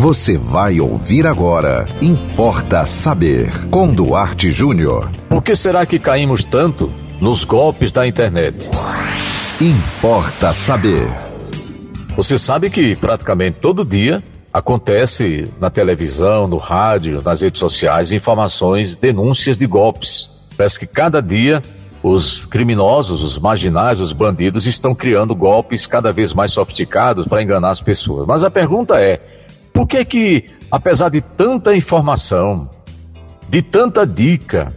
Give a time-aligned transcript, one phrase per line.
[0.00, 1.84] Você vai ouvir agora.
[2.00, 3.50] Importa saber.
[3.68, 5.10] Com Duarte Júnior.
[5.28, 8.70] Por que será que caímos tanto nos golpes da internet?
[9.60, 11.10] Importa saber.
[12.16, 14.22] Você sabe que praticamente todo dia
[14.52, 20.30] acontece na televisão, no rádio, nas redes sociais, informações, denúncias de golpes.
[20.56, 21.60] Parece que cada dia
[22.04, 27.70] os criminosos, os marginais, os bandidos estão criando golpes cada vez mais sofisticados para enganar
[27.70, 28.28] as pessoas.
[28.28, 29.37] Mas a pergunta é:
[29.78, 32.68] por que que, apesar de tanta informação,
[33.48, 34.74] de tanta dica,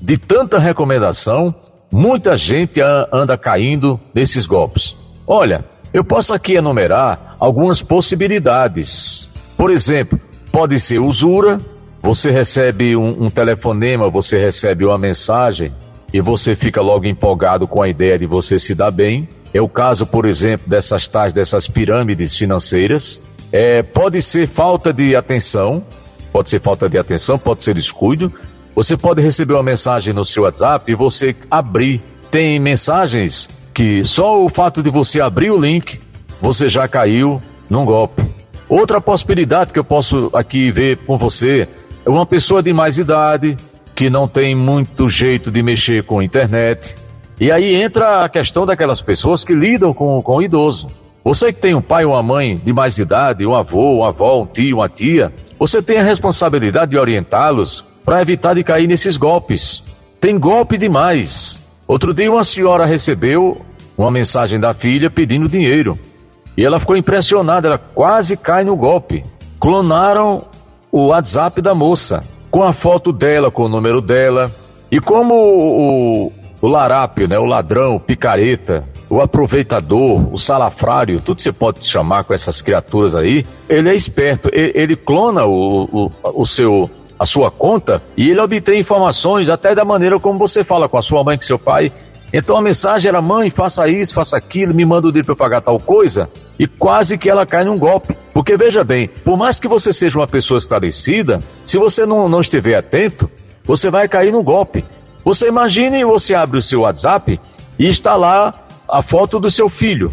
[0.00, 1.54] de tanta recomendação,
[1.92, 2.80] muita gente
[3.12, 4.96] anda caindo nesses golpes?
[5.26, 9.28] Olha, eu posso aqui enumerar algumas possibilidades.
[9.54, 10.18] Por exemplo,
[10.50, 11.60] pode ser usura,
[12.00, 15.74] você recebe um, um telefonema, você recebe uma mensagem
[16.10, 19.28] e você fica logo empolgado com a ideia de você se dar bem.
[19.52, 23.20] É o caso, por exemplo, dessas tais dessas pirâmides financeiras.
[23.52, 25.82] É, pode ser falta de atenção,
[26.32, 28.32] pode ser falta de atenção, pode ser descuido.
[28.74, 32.02] Você pode receber uma mensagem no seu WhatsApp e você abrir.
[32.30, 36.00] Tem mensagens que só o fato de você abrir o link,
[36.40, 37.40] você já caiu
[37.70, 38.22] num golpe.
[38.68, 41.66] Outra possibilidade que eu posso aqui ver com você
[42.04, 43.56] é uma pessoa de mais idade
[43.94, 46.94] que não tem muito jeito de mexer com a internet.
[47.40, 50.86] E aí entra a questão daquelas pessoas que lidam com, com o idoso.
[51.28, 54.40] Você que tem um pai ou uma mãe de mais idade, um avô, uma avó,
[54.40, 59.18] um tio, uma tia, você tem a responsabilidade de orientá-los para evitar de cair nesses
[59.18, 59.84] golpes.
[60.18, 61.60] Tem golpe demais.
[61.86, 63.60] Outro dia uma senhora recebeu
[63.94, 65.98] uma mensagem da filha pedindo dinheiro.
[66.56, 69.22] E ela ficou impressionada, ela quase cai no golpe.
[69.60, 70.46] Clonaram
[70.90, 74.50] o WhatsApp da moça, com a foto dela, com o número dela.
[74.90, 81.40] E como o, o larápio, né, o ladrão, o picareta, o aproveitador, o salafrário, tudo
[81.40, 86.46] você pode chamar com essas criaturas aí, ele é esperto, ele, clona o, o, o
[86.46, 90.96] seu a sua conta e ele obtém informações até da maneira como você fala com
[90.96, 91.90] a sua mãe, com seu pai.
[92.32, 95.60] Então a mensagem era: mãe, faça isso, faça aquilo, me manda o dinheiro para pagar
[95.60, 96.30] tal coisa.
[96.58, 98.16] E quase que ela cai num golpe.
[98.32, 102.40] Porque veja bem, por mais que você seja uma pessoa esclarecida, se você não, não
[102.40, 103.28] estiver atento,
[103.64, 104.84] você vai cair num golpe.
[105.24, 107.40] Você imagine, você abre o seu WhatsApp
[107.78, 110.12] e está lá a foto do seu filho,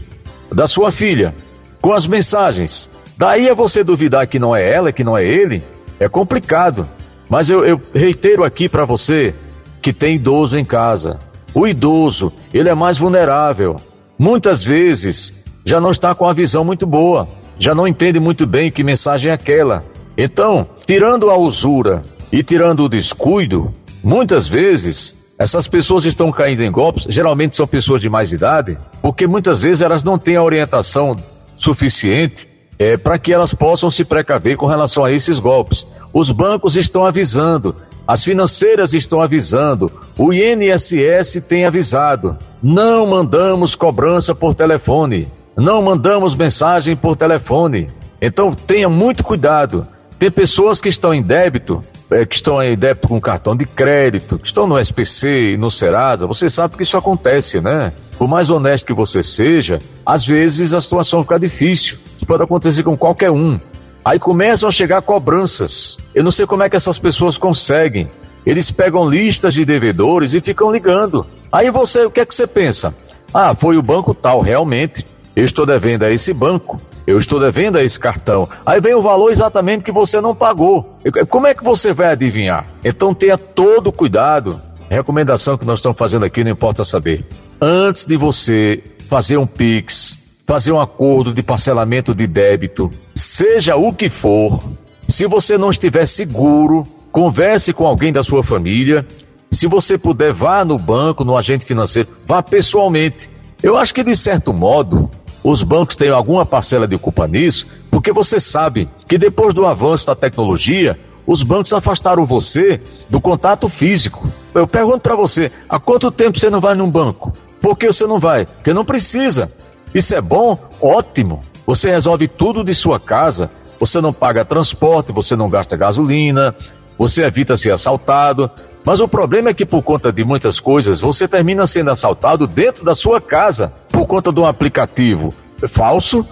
[0.51, 1.33] da sua filha,
[1.81, 2.89] com as mensagens.
[3.17, 5.63] Daí é você duvidar que não é ela, que não é ele,
[5.99, 6.87] é complicado.
[7.29, 9.33] Mas eu, eu reitero aqui para você
[9.81, 11.19] que tem idoso em casa.
[11.53, 13.77] O idoso, ele é mais vulnerável.
[14.17, 18.69] Muitas vezes já não está com a visão muito boa, já não entende muito bem
[18.69, 19.83] que mensagem é aquela.
[20.17, 26.71] Então, tirando a usura e tirando o descuido, muitas vezes essas pessoas estão caindo em
[26.71, 31.15] golpes, geralmente são pessoas de mais idade, porque muitas vezes elas não têm a orientação
[31.57, 32.47] suficiente
[32.79, 35.85] é, para que elas possam se precaver com relação a esses golpes.
[36.13, 37.75] Os bancos estão avisando,
[38.07, 42.37] as financeiras estão avisando, o INSS tem avisado.
[42.63, 47.89] Não mandamos cobrança por telefone, não mandamos mensagem por telefone.
[48.21, 49.87] Então tenha muito cuidado.
[50.17, 54.37] Tem pessoas que estão em débito é, que estão em débito com cartão de crédito,
[54.37, 57.93] que estão no SPC e no Serasa, você sabe que isso acontece, né?
[58.17, 61.97] Por mais honesto que você seja, às vezes a situação fica difícil.
[62.15, 63.59] Isso pode acontecer com qualquer um.
[64.03, 65.97] Aí começam a chegar cobranças.
[66.13, 68.07] Eu não sei como é que essas pessoas conseguem.
[68.45, 71.25] Eles pegam listas de devedores e ficam ligando.
[71.51, 72.93] Aí você, o que é que você pensa?
[73.33, 75.05] Ah, foi o banco tal, realmente.
[75.35, 78.47] Eu estou devendo a esse banco eu estou devendo a esse cartão.
[78.65, 80.97] Aí vem o valor exatamente que você não pagou.
[81.29, 82.65] Como é que você vai adivinhar?
[82.83, 84.59] Então tenha todo cuidado.
[84.89, 87.25] Recomendação que nós estamos fazendo aqui, não importa saber.
[87.59, 93.91] Antes de você fazer um Pix, fazer um acordo de parcelamento de débito, seja o
[93.91, 94.61] que for,
[95.07, 99.05] se você não estiver seguro, converse com alguém da sua família.
[99.49, 103.29] Se você puder, vá no banco, no agente financeiro, vá pessoalmente.
[103.63, 105.09] Eu acho que, de certo modo,
[105.47, 110.07] os bancos têm alguma parcela de culpa nisso, porque você sabe que depois do avanço
[110.07, 112.81] da tecnologia, os bancos afastaram você
[113.11, 114.27] do contato físico.
[114.55, 117.31] Eu pergunto para você, há quanto tempo você não vai num banco?
[117.61, 118.47] Por que você não vai?
[118.47, 119.51] Porque não precisa.
[119.93, 120.57] Isso é bom?
[120.81, 121.43] Ótimo.
[121.67, 123.51] Você resolve tudo de sua casa.
[123.79, 126.55] Você não paga transporte, você não gasta gasolina,
[126.97, 128.49] você evita ser assaltado.
[128.83, 132.83] Mas o problema é que por conta de muitas coisas, você termina sendo assaltado dentro
[132.83, 135.33] da sua casa por conta de um aplicativo
[135.67, 136.25] falso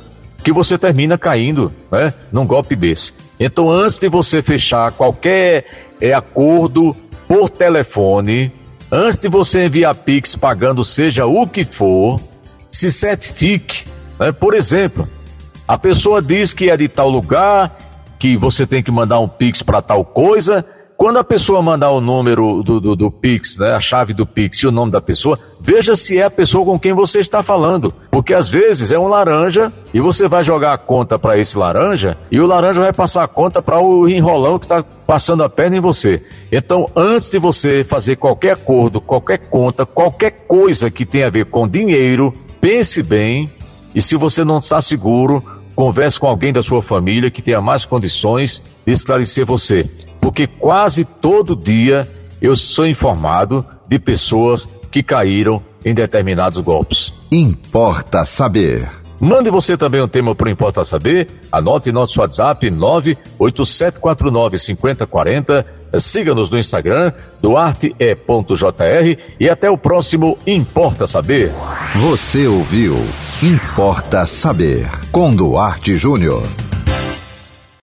[0.43, 3.13] que você termina caindo né, num golpe desse.
[3.39, 5.65] Então, antes de você fechar qualquer
[6.01, 6.95] é, acordo
[7.27, 8.51] por telefone,
[8.91, 12.19] antes de você enviar Pix pagando seja o que for,
[12.69, 13.85] se certifique.
[14.19, 14.31] Né?
[14.31, 15.07] Por exemplo,
[15.67, 17.77] a pessoa diz que é de tal lugar,
[18.19, 20.65] que você tem que mandar um Pix para tal coisa.
[20.97, 24.59] Quando a pessoa mandar o número do, do, do, Pix, né, a chave do Pix
[24.59, 27.93] e o nome da pessoa, veja se é a pessoa com quem você está falando.
[28.11, 32.17] Porque às vezes é um laranja e você vai jogar a conta para esse laranja
[32.31, 35.77] e o laranja vai passar a conta para o enrolão que está passando a perna
[35.77, 36.23] em você.
[36.51, 41.45] Então, antes de você fazer qualquer acordo, qualquer conta, qualquer coisa que tenha a ver
[41.45, 43.49] com dinheiro, pense bem
[43.93, 45.43] e se você não está seguro,
[45.75, 49.89] converse com alguém da sua família que tenha mais condições de esclarecer você
[50.23, 52.07] porque quase todo dia
[52.41, 57.11] eu sou informado de pessoas que caíram em determinados golpes.
[57.29, 58.87] Importa saber.
[59.19, 61.27] Mande você também um tema para o Importa Saber.
[61.51, 65.65] Anote nosso WhatsApp 987495040.
[65.99, 67.11] Siga-nos no Instagram,
[67.41, 71.51] duarte.jr e até o próximo Importa Saber.
[71.95, 72.95] Você ouviu
[73.41, 76.72] Importa Saber com Duarte Júnior.